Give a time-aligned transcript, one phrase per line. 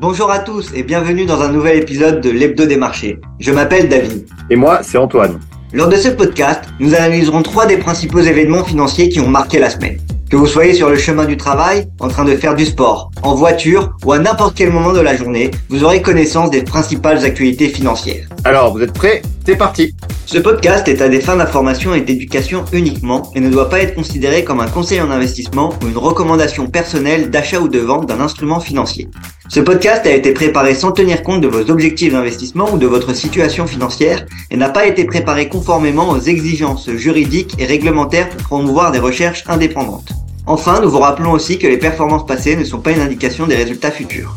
[0.00, 3.18] Bonjour à tous et bienvenue dans un nouvel épisode de l'Hebdo des marchés.
[3.40, 4.28] Je m'appelle David.
[4.48, 5.40] Et moi, c'est Antoine.
[5.72, 9.70] Lors de ce podcast, nous analyserons trois des principaux événements financiers qui ont marqué la
[9.70, 9.98] semaine.
[10.30, 13.34] Que vous soyez sur le chemin du travail, en train de faire du sport, en
[13.34, 17.68] voiture ou à n'importe quel moment de la journée, vous aurez connaissance des principales actualités
[17.68, 18.28] financières.
[18.44, 19.22] Alors, vous êtes prêts?
[19.48, 19.94] C'est parti
[20.26, 23.94] Ce podcast est à des fins d'information et d'éducation uniquement et ne doit pas être
[23.94, 28.20] considéré comme un conseil en investissement ou une recommandation personnelle d'achat ou de vente d'un
[28.20, 29.08] instrument financier.
[29.48, 33.14] Ce podcast a été préparé sans tenir compte de vos objectifs d'investissement ou de votre
[33.14, 38.92] situation financière et n'a pas été préparé conformément aux exigences juridiques et réglementaires pour promouvoir
[38.92, 40.12] des recherches indépendantes.
[40.44, 43.56] Enfin, nous vous rappelons aussi que les performances passées ne sont pas une indication des
[43.56, 44.36] résultats futurs.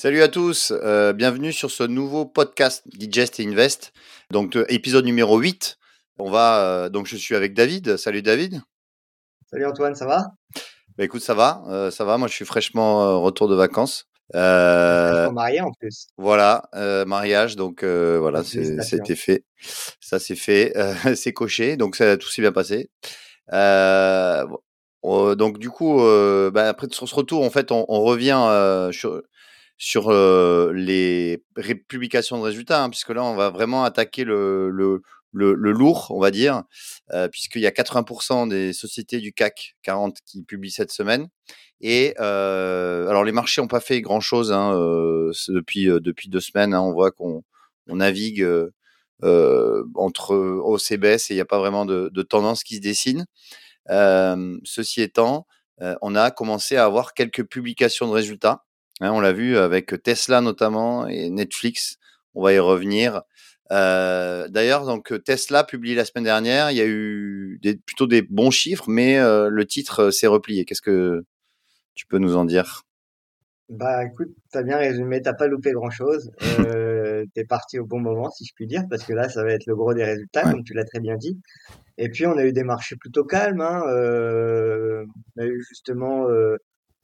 [0.00, 3.92] Salut à tous, euh, bienvenue sur ce nouveau podcast Digest et Invest.
[4.30, 5.76] Donc euh, épisode numéro 8.
[6.20, 7.96] On va euh, donc je suis avec David.
[7.96, 8.62] Salut David.
[9.50, 10.26] Salut Antoine, ça va?
[10.96, 12.16] Bah, écoute, ça va, ça va.
[12.16, 14.06] Moi, je suis fraîchement retour de vacances.
[14.36, 16.06] Euh, marié en plus.
[16.16, 16.68] Voilà,
[17.04, 19.42] mariage, donc voilà, c'était fait.
[20.00, 20.74] Ça c'est fait,
[21.16, 22.88] c'est coché, donc ça tout s'est bien passé.
[25.02, 25.96] donc du coup,
[26.52, 29.22] bah, après sur ce retour, en fait, on, on revient sur
[29.78, 31.42] sur les
[31.88, 36.20] publications de résultats, hein, puisque là, on va vraiment attaquer le, le, le, lourd, on
[36.20, 36.64] va dire,
[37.30, 41.28] puisqu'il y a 80% des sociétés du CAC 40 qui publient cette semaine.
[41.80, 44.72] Et alors, les marchés n'ont pas fait grand-chose hein,
[45.48, 46.74] depuis, depuis deux semaines.
[46.74, 47.44] Hein, on voit qu'on
[47.88, 48.46] on navigue
[49.22, 53.26] entre hausse et baisse et il n'y a pas vraiment de, tendance qui se dessine.
[54.64, 55.46] ceci étant,
[56.02, 58.64] on a commencé à avoir quelques publications de résultats.
[59.00, 61.98] Hein, on l'a vu avec Tesla notamment et Netflix.
[62.34, 63.22] On va y revenir.
[63.70, 68.22] Euh, d'ailleurs, donc Tesla publié la semaine dernière, il y a eu des, plutôt des
[68.22, 70.64] bons chiffres, mais euh, le titre s'est replié.
[70.64, 71.24] Qu'est-ce que
[71.94, 72.82] tu peux nous en dire?
[73.68, 76.30] Bah, écoute, t'as bien résumé, t'as pas loupé grand-chose.
[76.60, 79.52] Euh, t'es parti au bon moment, si je puis dire, parce que là, ça va
[79.52, 81.38] être le gros des résultats, comme tu l'as très bien dit.
[81.98, 83.60] Et puis, on a eu des marchés plutôt calmes.
[83.60, 83.82] Hein.
[83.84, 86.26] on a eu justement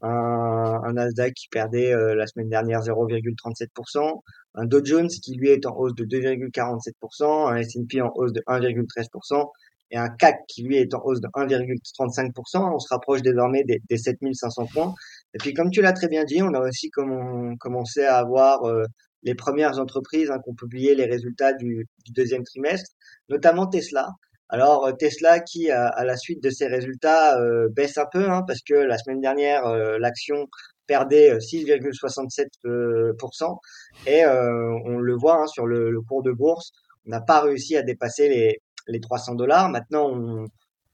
[0.05, 4.21] un, Nasdaq qui perdait euh, la semaine dernière 0,37%,
[4.55, 8.41] un Dow Jones qui lui est en hausse de 2,47%, un S&P en hausse de
[8.47, 9.51] 1,13%
[9.91, 12.75] et un CAC qui lui est en hausse de 1,35%.
[12.75, 14.95] On se rapproche désormais des, des 7500 points.
[15.35, 18.85] Et puis comme tu l'as très bien dit, on a aussi commencé à avoir euh,
[19.23, 22.93] les premières entreprises hein, qui ont publié les résultats du deuxième trimestre,
[23.29, 24.11] notamment Tesla.
[24.49, 28.43] Alors euh, Tesla qui, à, la suite de ses résultats, euh, baisse un peu, hein,
[28.47, 30.49] parce que la semaine dernière, euh, l'action
[30.87, 33.59] perdait 6,67%,
[34.06, 36.72] et on le voit hein, sur le, cours de bourse,
[37.06, 39.71] on n'a pas réussi à dépasser les, les 300 dollars.
[39.71, 40.47] Maintenant, on,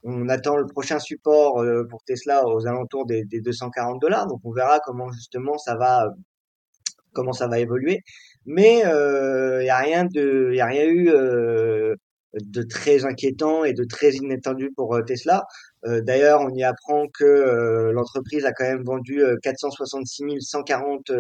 [0.04, 4.52] on, attend le prochain support pour Tesla aux alentours des, des 240 dollars, donc on
[4.52, 6.08] verra comment justement ça va
[7.12, 8.02] comment ça va évoluer.
[8.46, 11.10] Mais il n'y a rien de, y a rien eu
[12.34, 15.44] de très inquiétant et de très inattendu pour euh, Tesla.
[15.86, 21.10] Euh, d'ailleurs, on y apprend que euh, l'entreprise a quand même vendu 466 140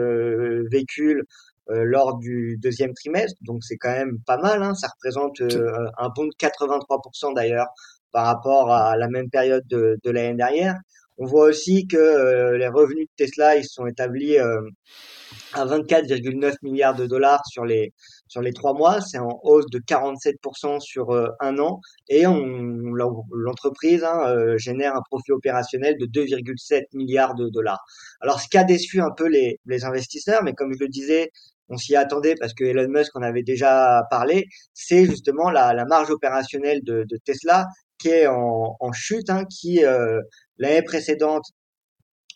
[0.70, 1.24] véhicules
[1.72, 4.60] lors du deuxième trimestre, donc c'est quand même pas mal.
[4.60, 4.74] Hein.
[4.74, 7.68] Ça représente un bond de 83% d'ailleurs
[8.10, 10.74] par rapport à la même période de, de l'année dernière.
[11.20, 14.36] On voit aussi que les revenus de Tesla ils sont établis
[15.52, 17.92] à 24,9 milliards de dollars sur les
[18.30, 24.04] sur les trois mois, c'est en hausse de 47% sur euh, un an, et l'entreprise
[24.04, 27.84] hein, euh, génère un profit opérationnel de 2,7 milliards de dollars.
[28.20, 31.30] Alors, ce qui a déçu un peu les, les investisseurs, mais comme je le disais,
[31.68, 35.84] on s'y attendait parce que Elon Musk en avait déjà parlé, c'est justement la, la,
[35.84, 37.66] marge opérationnelle de, Tesla
[37.98, 40.20] qui est en, chute, hein, qui euh,
[40.60, 41.44] l'année précédente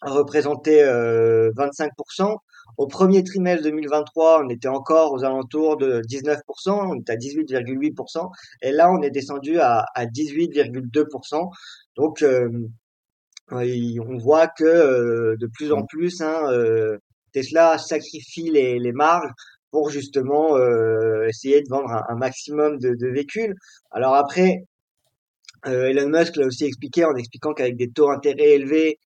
[0.02, 2.36] représentait 25%.
[2.76, 6.40] Au premier trimestre 2023, on était encore aux alentours de 19%,
[6.70, 8.30] on était à 18,8%,
[8.62, 11.50] et là on est descendu à, à 18,2%.
[11.96, 12.50] Donc euh,
[13.50, 15.86] on voit que euh, de plus en mmh.
[15.86, 16.98] plus, hein, euh,
[17.32, 19.30] Tesla sacrifie les, les, marges
[19.70, 20.56] pour justement
[21.26, 23.54] essayer de vendre un, maximum de, de, véhicules.
[23.90, 24.64] Alors après,
[25.64, 28.98] Elon Musk l'a aussi expliqué en expliquant qu'avec des taux d'intérêt élevés,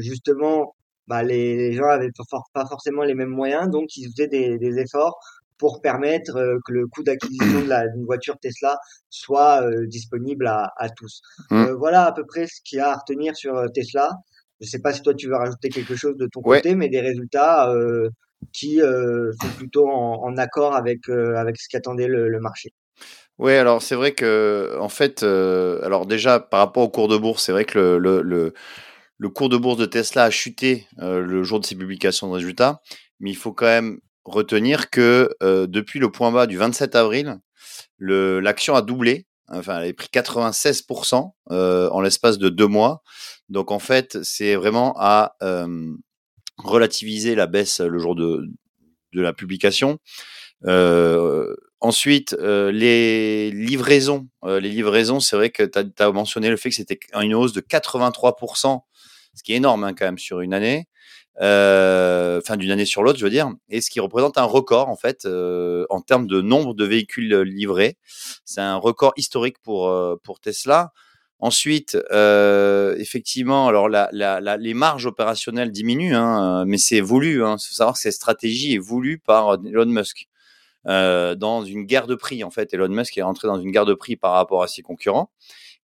[0.00, 0.74] justement,
[1.06, 2.10] bah, les, gens avaient
[2.52, 5.18] pas forcément les mêmes moyens, donc ils faisaient des, des efforts
[5.58, 8.76] pour permettre euh, que le coût d'acquisition d'une voiture Tesla
[9.08, 11.22] soit euh, disponible à, à tous.
[11.50, 11.54] Mmh.
[11.56, 14.10] Euh, voilà à peu près ce qu'il y a à retenir sur Tesla.
[14.60, 17.00] Je sais pas si toi tu veux rajouter quelque chose de ton côté, mais des
[17.00, 17.72] résultats
[18.52, 22.70] qui sont plutôt en, accord avec avec ce qu'attendait le, marché.
[23.38, 27.44] Oui, alors c'est vrai que en fait, alors déjà par rapport au cours de bourse,
[27.44, 31.74] c'est vrai que le, cours de bourse de Tesla a chuté le jour de ses
[31.74, 32.80] publications de résultats,
[33.18, 35.30] mais il faut quand même retenir que
[35.66, 37.40] depuis le point bas du 27 avril,
[37.98, 43.02] l'action a doublé Enfin, elle a pris 96% euh, en l'espace de deux mois.
[43.48, 45.94] Donc en fait, c'est vraiment à euh,
[46.58, 48.46] relativiser la baisse le jour de,
[49.12, 49.98] de la publication.
[50.66, 51.54] Euh,
[51.84, 54.28] ensuite, euh, les livraisons.
[54.44, 57.52] Euh, les livraisons, c'est vrai que tu as, mentionné le fait que c'était une hausse
[57.52, 58.80] de 83%,
[59.34, 60.88] ce qui est énorme hein, quand même sur une année
[61.40, 64.96] euh, d'une année sur l'autre, je veux dire, et ce qui représente un record en
[64.96, 67.96] fait euh, en termes de nombre de véhicules euh, livrés.
[68.44, 70.92] C'est un record historique pour euh, pour Tesla.
[71.40, 71.98] Ensuite,
[72.96, 77.44] effectivement, alors la, la, la, les marges opérationnelles diminuent, hein, mais c'est voulu.
[77.44, 77.56] Hein.
[77.58, 80.26] Il faut savoir que cette stratégie est voulue par Elon Musk.
[80.86, 83.86] Euh, dans une guerre de prix, en fait, Elon Musk est rentré dans une guerre
[83.86, 85.30] de prix par rapport à ses concurrents.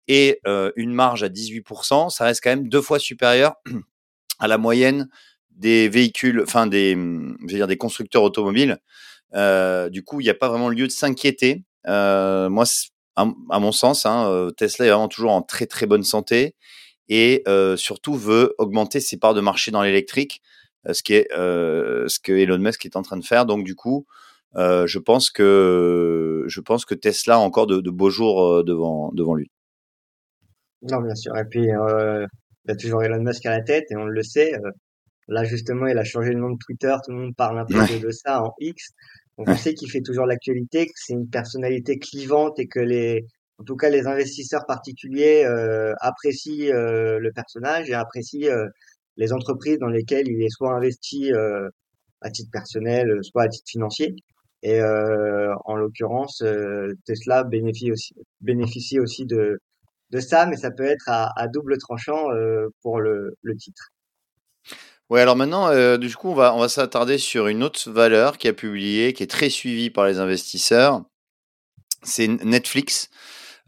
[0.08, 3.56] Et euh, une marge à 18%, ça reste quand même deux fois supérieur
[4.40, 5.08] à la moyenne
[5.52, 8.80] des véhicules, enfin des, hum, je veux dire des constructeurs automobiles.
[9.36, 11.64] Euh, du coup, il n'y a pas vraiment lieu de s'inquiéter.
[11.88, 12.66] Euh, moi,
[13.16, 16.56] à, mon sens, hein, euh, Tesla est vraiment toujours en très très bonne santé
[17.10, 17.44] et
[17.76, 20.44] surtout veut augmenter ses parts de marché dans l'électrique,
[20.92, 23.48] ce qui est ce que Elon Musk est en train de faire.
[23.48, 24.06] Donc du coup,
[24.56, 29.36] je pense que je pense que Tesla a encore de, de beaux jours devant devant
[29.36, 29.52] lui.
[30.82, 31.36] Non, bien sûr.
[31.38, 32.28] Et puis, il
[32.68, 34.54] y a toujours Elon Musk à la tête et on le sait.
[35.28, 36.94] Là, justement, il a changé le nom de Twitter.
[37.06, 38.90] Tout le monde parle un peu de ça en X.
[39.38, 43.26] Donc, on sait qu'il fait toujours l'actualité, que c'est une personnalité clivante et que les,
[43.60, 48.66] en tout cas, les investisseurs particuliers euh, apprécient euh, le personnage et apprécient euh,
[49.18, 51.32] les entreprises dans lesquelles il est soit investi
[52.22, 54.16] à titre personnel, soit à titre financier.
[54.62, 56.44] Et en l'occurrence,
[57.06, 59.60] Tesla bénéficie aussi, de,
[60.20, 62.28] ça, mais ça peut être à, double tranchant
[62.82, 63.92] pour le, titre.
[65.10, 68.54] Ouais, alors maintenant, euh, du coup, on va, s'attarder sur une autre valeur qui a
[68.54, 71.02] publié, qui est très suivie par les investisseurs.
[72.04, 73.10] C'est Netflix,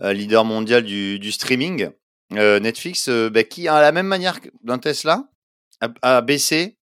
[0.02, 1.90] euh, leader mondial du, streaming.
[2.34, 5.30] Euh, Netflix, bah, qui, à la même manière d'un Tesla,
[6.04, 6.78] a, baissé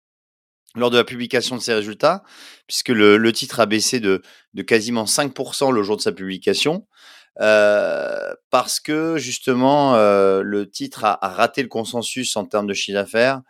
[0.80, 2.24] lors de la publication de ses résultats,
[2.68, 4.22] puisque le, titre a baissé de,
[4.66, 6.88] quasiment 5% le jour de sa publication.
[7.42, 12.98] Euh, parce que justement euh, le titre a, raté le consensus en termes de chiffre
[12.98, 13.42] d'affaires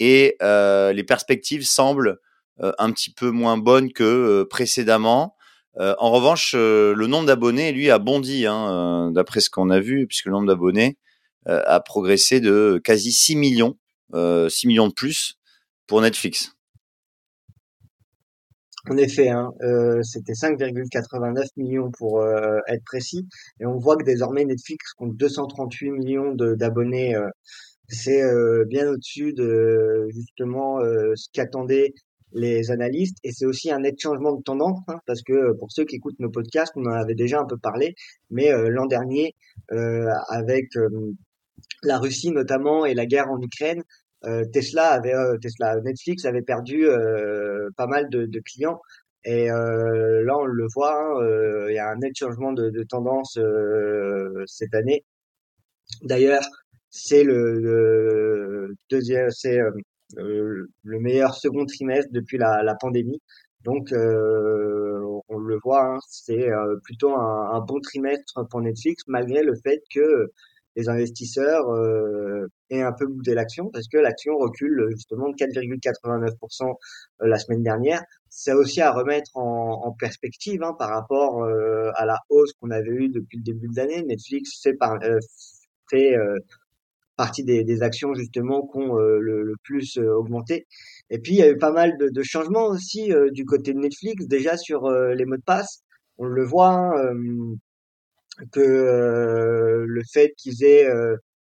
[0.00, 2.18] et euh, les perspectives semblent
[2.60, 5.36] un petit peu moins bonnes que précédemment.
[5.76, 10.26] en revanche, le nombre d'abonnés, lui, a bondi, hein, d'après ce qu'on a vu, puisque
[10.26, 10.98] le nombre d'abonnés
[11.46, 13.78] a progressé de quasi 6 millions,
[14.12, 15.38] 6 millions de plus
[15.86, 16.57] pour Netflix.
[18.88, 23.26] En effet, hein, euh, c'était 5,89 millions pour euh, être précis,
[23.60, 27.28] et on voit que désormais Netflix compte 238 millions d'abonnés euh,
[27.88, 31.94] c'est euh, bien au-dessus de justement euh, ce qu'attendaient
[32.32, 33.16] les analystes.
[33.24, 35.96] Et c'est aussi un net changement de tendance hein, parce que euh, pour ceux qui
[35.96, 37.94] écoutent nos podcasts, on en avait déjà un peu parlé,
[38.30, 39.34] mais l'an dernier
[40.28, 40.66] avec
[41.82, 43.82] la Russie notamment et la guerre en Ukraine,
[44.52, 46.86] Tesla avait Tesla Netflix avait perdu
[47.76, 48.80] pas mal de, de clients
[49.24, 53.38] et là on le voit, hein, il y a un net changement de, de tendance
[54.46, 55.04] cette année.
[56.02, 56.44] D'ailleurs,
[56.90, 59.58] c'est le, deuxième, c'est
[60.18, 63.20] euh, le meilleur second trimestre depuis la, la pandémie.
[63.64, 69.02] Donc, euh, on le voit, hein, c'est euh, plutôt un, un, bon trimestre pour Netflix,
[69.08, 70.30] malgré le fait que
[70.76, 76.74] les investisseurs euh, aient un peu boudé l'action, parce que l'action recule justement de 4,89%
[77.20, 78.02] la semaine dernière.
[78.28, 82.90] C'est aussi à remettre en, en perspective hein, par rapport à la hausse qu'on avait
[82.90, 84.02] eue depuis le début de l'année.
[84.02, 84.98] Netflix fait, par,
[85.90, 86.14] fait
[87.18, 90.66] partie des, des actions justement qui ont euh, le, le, plus euh, augmenté.
[91.10, 93.74] Et puis il y a eu pas mal de, de changements aussi euh, du côté
[93.74, 95.82] de Netflix, déjà sur les mots de passe.
[96.16, 97.12] On le voit hein,
[98.52, 100.88] que le fait qu'ils aient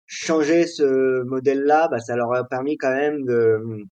[0.07, 3.85] changé ce modèle-là, bah, ça leur a permis quand même de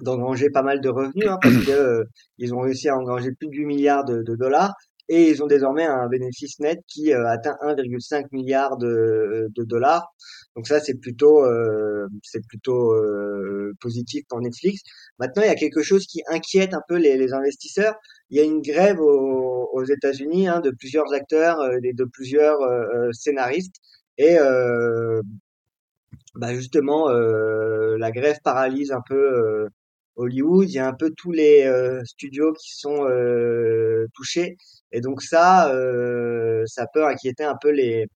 [0.00, 2.04] d'engranger pas mal de revenus hein, parce que
[2.38, 4.74] ils ont réussi à engranger plus de 8 milliards de, de dollars
[5.08, 10.14] et ils ont désormais un bénéfice net qui euh, atteint 1,5 milliard de, de, dollars.
[10.56, 14.82] Donc ça c'est plutôt euh, c'est plutôt euh, positif pour Netflix.
[15.18, 17.94] Maintenant il y a quelque chose qui inquiète un peu les, investisseurs.
[18.30, 22.58] Il y a une grève aux, États-Unis hein, de plusieurs acteurs et de plusieurs
[23.12, 23.76] scénaristes
[24.18, 24.36] et
[26.34, 29.68] bah justement la grève paralyse un peu
[30.16, 31.68] Hollywood, il y a un peu tous les
[32.04, 33.06] studios qui sont
[34.14, 34.56] touchés.
[34.92, 35.72] Et donc ça,
[36.66, 38.06] ça peut inquiéter un peu les,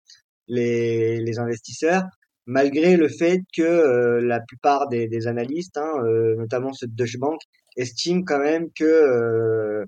[0.49, 2.05] les, investisseurs
[2.49, 6.95] malgré le fait que euh, la plupart des, des analystes, hein, euh, notamment ceux de
[6.95, 7.39] Deutsche Bank,
[7.77, 9.85] estiment quand même que euh,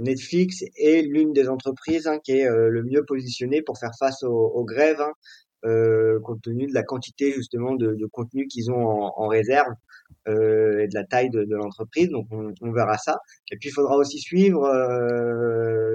[0.00, 4.28] Netflix est l'une des entreprises hein, qui est le mieux positionnée pour faire face aux,
[4.28, 5.12] aux grèves, hein,
[5.62, 9.72] compte tenu de la quantité justement de, de contenu qu'ils ont en, en réserve
[10.28, 12.08] euh, et de la taille de, de l'entreprise.
[12.10, 13.18] Donc on, on, verra ça.
[13.50, 14.68] Et puis il faudra aussi suivre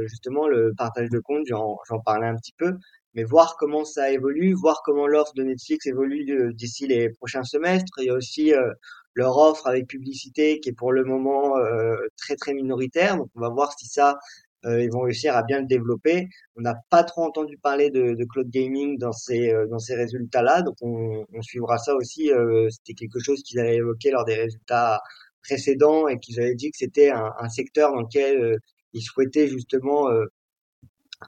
[0.08, 1.46] justement le partage de compte.
[1.48, 2.74] J'en parlais un petit peu
[3.13, 7.44] mais voir comment ça évolue, voir comment l'offre de Netflix évolue euh, d'ici les prochains
[7.44, 7.91] semestres.
[8.00, 8.72] Il y a aussi euh,
[9.15, 13.18] leur offre avec publicité qui est pour le moment euh, très très minoritaire.
[13.18, 14.18] Donc on va voir si ça
[14.65, 16.27] ils vont réussir à bien le développer.
[16.56, 20.62] On n'a pas trop entendu parler de, de cloud gaming dans ces dans ces résultats-là,
[20.62, 22.32] donc on, on, suivra ça aussi.
[22.70, 25.01] c'était quelque chose qu'ils avaient évoqué lors des résultats
[25.44, 28.60] précédents et qu'ils avaient dit que c'était un, un, secteur dans lequel
[28.94, 30.10] ils souhaitaient justement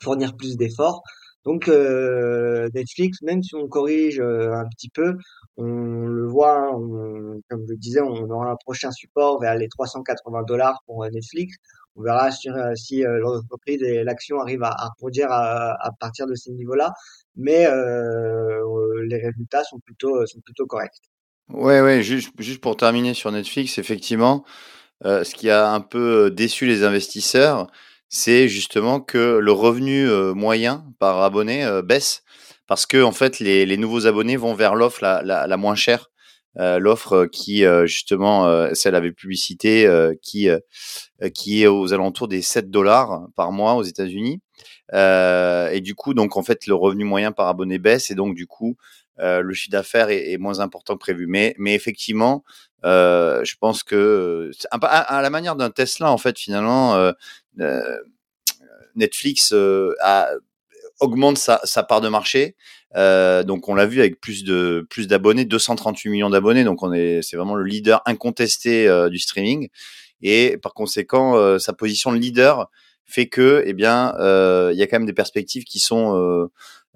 [0.01, 1.03] fournir plus d'efforts.
[1.45, 5.17] Donc euh, Netflix, même si on corrige euh, un petit peu,
[5.57, 9.67] on le voit, hein, comme je le disais, on aura un prochain support vers les
[9.67, 11.55] 380 dollars pour euh, Netflix.
[11.95, 16.51] On verra sur, si l'entreprise et l'action arrivent à, à reproduire à, partir de ces
[16.51, 16.91] niveaux-là,
[17.35, 17.67] mais
[19.07, 21.01] les résultats sont plutôt sont plutôt corrects.
[21.49, 22.01] Ouais, ouais.
[22.01, 24.43] Juste, juste pour terminer sur Netflix, effectivement,
[25.03, 27.67] ce qui a un peu déçu les investisseurs,
[28.09, 32.23] c'est justement que le revenu moyen par abonné baisse
[32.67, 36.09] parce que en fait les, nouveaux abonnés vont vers l'offre la, moins chère,
[36.59, 39.87] euh, l'offre qui justement euh, celle avec publicité
[40.21, 40.49] qui
[41.33, 44.41] qui est aux alentours des 7 dollars par mois aux États-Unis
[44.93, 48.47] et du coup donc en fait le revenu moyen par abonné baisse et donc du
[48.47, 48.75] coup
[49.17, 51.27] le chiffre d'affaires est, moins important que prévu.
[51.27, 52.43] Mais, mais effectivement,
[52.85, 57.97] euh, je pense que à, à, la manière d'un Tesla, en fait, finalement, euh,
[58.95, 59.53] Netflix
[60.01, 60.29] a,
[60.99, 62.55] augmente sa, sa, part de marché.
[62.95, 66.63] Euh, donc on l'a vu avec plus de plus d'abonnés, 238 millions d'abonnés.
[66.63, 69.69] Donc on est c'est vraiment le leader incontesté euh, du streaming.
[70.21, 72.69] Et par conséquent, euh, sa position de leader
[73.05, 74.13] fait que eh bien
[74.71, 76.49] il y a quand même des perspectives qui sont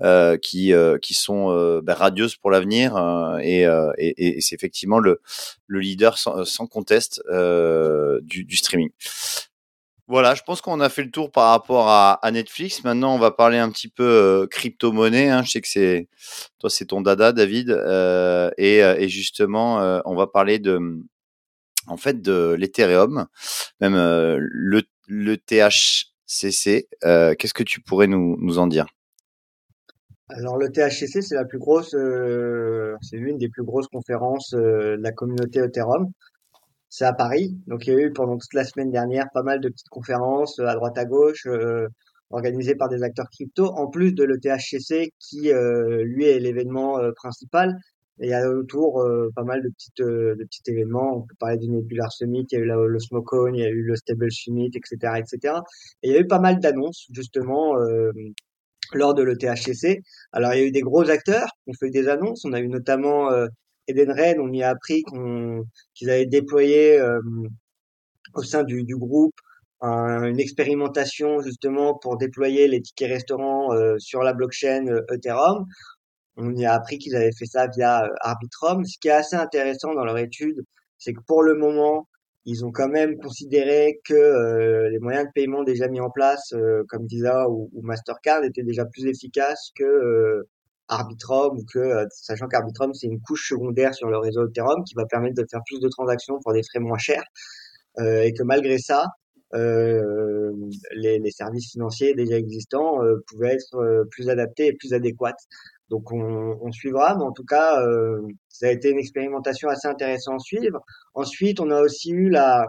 [0.04, 2.96] euh, qui euh, qui sont euh, bah, radieuses pour l'avenir
[3.42, 3.64] et,
[3.98, 5.22] et, et c'est effectivement le
[5.66, 7.22] le leader sans, sans conteste
[8.22, 8.90] du, du streaming.
[10.08, 12.84] Voilà, je pense qu'on a fait le tour par rapport à, Netflix.
[12.86, 15.30] Maintenant, on va parler un petit peu euh, crypto-monnaie.
[15.30, 15.44] Hein.
[15.44, 16.08] Je sais que c'est
[16.60, 17.72] toi, c'est ton dada, David.
[17.72, 20.80] Euh, et, et, justement, euh, on va parler de,
[21.88, 23.28] en fait, de l'Ethereum,
[23.82, 24.82] même le,
[25.38, 26.88] THCC.
[27.02, 28.86] Qu'est-ce que tu pourrais nous, en dire?
[30.30, 34.98] Alors le THCC, c'est la plus grosse, euh, c'est l'une des plus grosses conférences euh,
[34.98, 36.12] de la communauté Ethereum.
[36.90, 39.60] C'est à Paris, donc il y a eu pendant toute la semaine dernière pas mal
[39.60, 41.48] de petites conférences euh, à droite à gauche
[42.30, 45.50] organisées par des acteurs crypto, en plus de le THCC qui
[46.04, 47.78] lui est l'événement principal.
[48.20, 49.02] Et il y a autour
[49.34, 51.20] pas mal de petites de petits événements.
[51.20, 53.70] On peut parler du Nebular Summit, il y a eu le Smokon, il y a
[53.70, 55.54] eu le Stable Summit, etc., etc.
[56.04, 57.78] Et il y a eu pas mal d'annonces justement
[58.94, 60.02] lors de l'ETHCC.
[60.32, 62.46] Alors il y a eu des gros acteurs qui ont fait des annonces.
[62.46, 63.48] On a eu notamment euh,
[63.88, 65.04] Eden Red, on y a appris
[65.94, 67.20] qu'ils avaient déployé euh,
[68.34, 69.36] au sein du, du groupe
[69.82, 75.66] une expérimentation justement pour déployer les tickets restaurants euh, sur la blockchain euh, Ethereum.
[76.38, 78.86] On y a appris qu'ils avaient fait ça via Arbitrum.
[78.86, 80.64] Ce qui est assez intéressant dans leur étude,
[80.98, 82.08] c'est que pour le moment,
[82.46, 86.54] ils ont quand même considéré que euh, les moyens de paiement déjà mis en place,
[86.54, 90.48] euh, comme Visa ou, ou, Mastercard, étaient déjà plus efficaces que euh,
[90.88, 95.06] Arbitrum ou que, sachant qu'Arbitrum c'est une couche secondaire sur le réseau Ethereum qui va
[95.06, 97.24] permettre de faire plus de transactions pour des frais moins chers,
[98.00, 99.06] et que malgré ça,
[99.54, 105.36] les, les, services financiers déjà existants pouvaient être plus adaptés et plus adéquats.
[105.90, 109.88] Donc on, on, suivra, mais en tout cas, euh, ça a été une expérimentation assez
[109.88, 110.82] intéressante à suivre.
[111.14, 112.68] Ensuite, on a aussi eu la,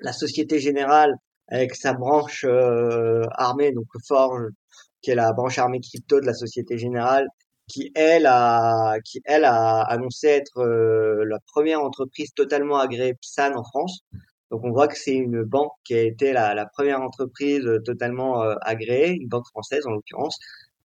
[0.00, 1.14] la Société Générale
[1.48, 4.48] avec sa branche euh, armée, donc Forge,
[5.02, 7.26] qui est la branche armée crypto de la Société Générale,
[7.68, 13.54] qui elle a, qui elle a annoncé être euh, la première entreprise totalement agréée PSAN
[13.56, 14.00] en France.
[14.50, 18.42] Donc on voit que c'est une banque qui a été la, la première entreprise totalement
[18.42, 20.38] euh, agréée, une banque française en l'occurrence,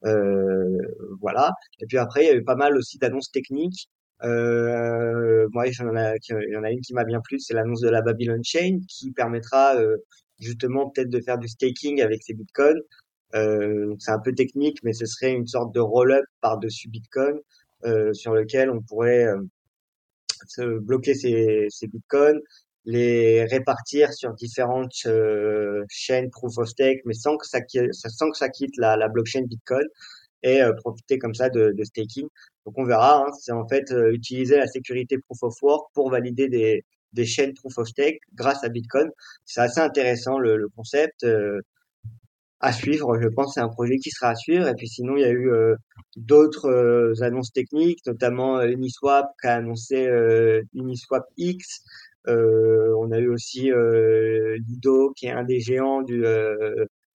[0.06, 0.78] euh,
[1.22, 1.52] voilà.
[1.80, 3.90] Et puis après, il y a eu pas mal aussi d'annonces techniques.
[4.24, 7.40] Euh, moi, il y en a, il y en a une qui m'a bien plu,
[7.40, 9.98] c'est l'annonce de la Babylon Chain qui permettra euh,
[10.40, 12.82] justement peut-être de faire du staking avec ces bitcoins.
[13.36, 17.40] Euh, c'est un peu technique, mais ce serait une sorte de roll-up par-dessus Bitcoin
[17.86, 22.40] euh, sur lequel on pourrait euh, bloquer ces, ces bitcoins
[22.86, 24.94] les répartir sur différentes
[25.90, 27.60] chaînes proof of stake, mais sans que ça,
[27.92, 29.86] sans que ça quitte la, la blockchain Bitcoin
[30.44, 32.28] et profiter comme ça de, de, staking.
[32.66, 33.26] Donc on verra.
[33.26, 37.54] Hein, c'est en fait utiliser la sécurité proof of work pour valider des, des chaînes
[37.54, 39.10] proof of stake grâce à Bitcoin.
[39.44, 41.26] C'est assez intéressant le, le concept
[42.60, 43.20] à suivre.
[43.22, 44.68] Je pense c'est un projet qui sera à suivre.
[44.68, 45.76] Et puis sinon, il y a eu euh,
[46.16, 50.08] d'autres euh, annonces techniques, notamment euh, Uniswap qui a annoncé
[50.74, 51.84] Uniswap X.
[52.28, 53.72] on a eu aussi
[54.68, 56.24] Lido qui est un des géants du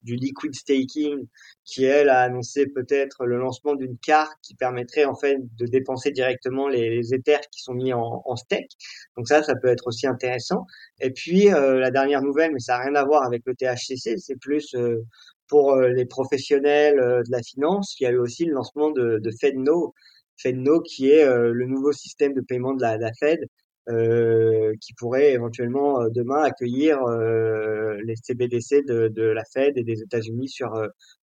[0.03, 1.27] du liquid staking
[1.63, 6.11] qui elle a annoncé peut-être le lancement d'une carte qui permettrait en fait de dépenser
[6.11, 7.01] directement les, les
[7.51, 8.71] qui sont mis en, en stake.
[9.17, 10.65] Donc ça, ça peut être aussi intéressant.
[10.99, 14.39] Et puis la dernière nouvelle, mais ça n'a rien à voir avec le THCC, c'est
[14.39, 14.75] plus
[15.51, 18.89] pour euh, les professionnels euh, de la finance, il y a eu aussi le lancement
[18.89, 19.93] de, de FedNo,
[20.37, 23.39] FedNo qui est euh, le nouveau système de paiement de la, la Fed,
[23.91, 30.01] euh, qui pourrait éventuellement demain accueillir euh, les CBDC de, de, la Fed et des
[30.01, 30.71] États-Unis sur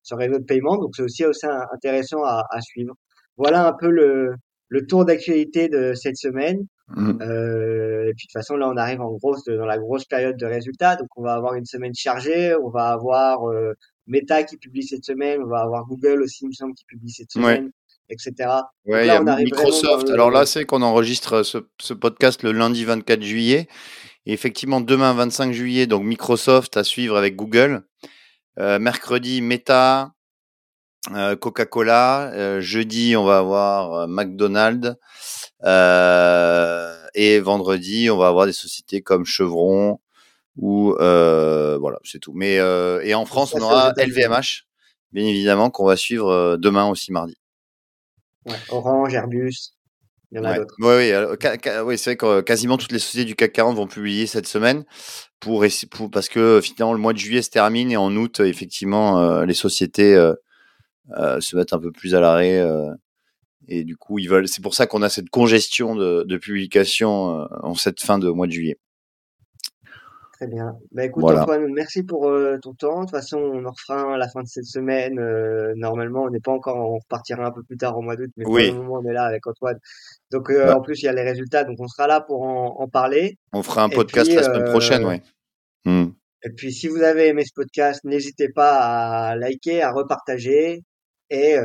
[0.02, 0.76] sur réseau de paiement.
[0.76, 2.94] Donc c'est aussi aussi intéressant à, à, suivre.
[3.36, 4.34] Voilà un peu le,
[4.68, 6.66] le tour d'actualité de cette semaine.
[6.88, 7.18] Mmh.
[7.20, 10.38] Euh, et puis de toute façon là on arrive en grosse dans la grosse période
[10.38, 13.40] de résultats, donc on va avoir une semaine chargée, on va avoir
[14.06, 17.10] Meta qui publie cette semaine, on va avoir Google aussi, il me semble, qui publie
[17.10, 17.70] cette semaine,
[18.10, 18.32] etc.
[18.86, 20.08] Ouais, il y a Microsoft.
[20.10, 23.68] Alors là, c'est qu'on enregistre ce, ce, podcast le lundi 24 juillet.
[24.26, 27.84] Et effectivement, demain 25 juillet, donc Microsoft à suivre avec Google.
[28.58, 30.12] Euh, mercredi, Meta,
[31.14, 32.32] euh, Coca-Cola.
[32.32, 34.96] Euh, jeudi, on va avoir McDonald's.
[37.14, 39.98] Et vendredi, on va avoir des sociétés comme Chevron,
[40.56, 42.32] ou voilà, c'est tout.
[42.34, 44.66] Mais et en France, on aura LVMH,
[45.12, 47.36] bien évidemment, qu'on va suivre demain aussi mardi.
[48.48, 49.74] Ouais, Orange, Airbus.
[50.30, 50.74] Il y en a d'autres.
[50.80, 51.12] Oui,
[51.84, 54.84] oui, c'est vrai que quasiment toutes les sociétés du CAC 40 vont publier cette semaine
[55.40, 59.42] pour, pour parce que finalement le mois de juillet se termine et en août, effectivement,
[59.42, 60.14] les sociétés
[61.16, 62.62] se mettent un peu plus à l'arrêt
[63.68, 64.48] et du coup, ils veulent.
[64.48, 68.46] C'est pour ça qu'on a cette congestion de, de publication en cette fin de mois
[68.46, 68.78] de juillet.
[70.38, 70.78] Très bien.
[70.92, 73.00] Bah écoute Antoine, merci pour euh, ton temps.
[73.00, 75.18] De toute façon, on en refera à la fin de cette semaine.
[75.18, 78.30] Euh, normalement, on n'est pas encore, on repartira un peu plus tard au mois d'août,
[78.36, 79.80] mais pour le moment, on est là avec Antoine.
[80.30, 82.76] Donc euh, en plus, il y a les résultats, donc on sera là pour en,
[82.78, 83.36] en parler.
[83.52, 85.20] On fera un podcast la semaine prochaine, oui.
[85.84, 86.10] Hmm.
[86.44, 90.84] Et puis, si vous avez aimé ce podcast, n'hésitez pas à liker, à repartager.
[91.30, 91.56] Et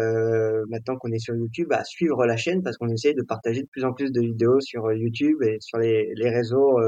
[0.68, 3.68] maintenant qu'on est sur YouTube, à suivre la chaîne parce qu'on essaye de partager de
[3.72, 6.80] plus en plus de vidéos sur YouTube et sur les, les réseaux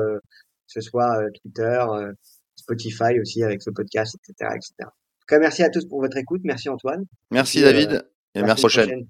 [0.68, 2.12] ce soit euh, Twitter, euh,
[2.56, 4.74] Spotify aussi avec ce podcast, etc., etc.
[4.82, 6.42] En tout cas, merci à tous pour votre écoute.
[6.44, 7.06] Merci Antoine.
[7.32, 7.92] Merci David.
[7.92, 8.02] Euh,
[8.36, 9.08] et merci prochaine.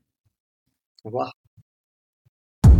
[1.03, 1.33] Au revoir.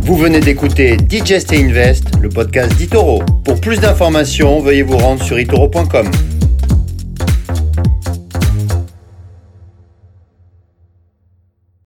[0.00, 3.24] Vous venez d'écouter Digest et Invest, le podcast d'Itoro.
[3.44, 6.10] Pour plus d'informations, veuillez vous rendre sur itoro.com.